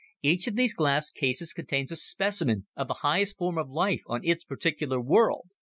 [0.23, 4.21] Each of these glass cases contains a specimen of the highest form of life of
[4.23, 5.51] its particular world.